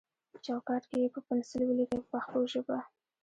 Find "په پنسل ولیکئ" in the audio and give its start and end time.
1.15-1.99